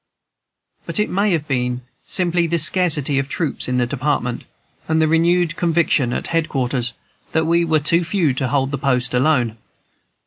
But 0.87 0.99
it 0.99 1.11
may 1.11 1.31
have 1.31 1.47
been 1.47 1.81
simply 2.07 2.47
the 2.47 2.57
scarcity 2.57 3.19
of 3.19 3.29
troops 3.29 3.67
in 3.67 3.77
the 3.77 3.85
Department, 3.85 4.45
and 4.87 4.99
the 4.99 5.07
renewed 5.07 5.55
conviction 5.55 6.11
at 6.11 6.25
head 6.25 6.49
quarters 6.49 6.93
that 7.33 7.45
we 7.45 7.63
were 7.63 7.79
too 7.81 8.03
few 8.03 8.33
to 8.33 8.47
hold 8.47 8.71
the 8.71 8.79
post 8.79 9.13
alone. 9.13 9.57